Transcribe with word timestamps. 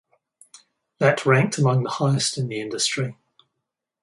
That 0.97 1.27
ranked 1.27 1.59
among 1.59 1.83
the 1.83 1.91
highest 1.91 2.35
in 2.39 2.47
the 2.47 2.59
industry. 2.59 3.19